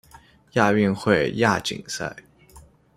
[0.53, 2.15] 亚运会亚锦赛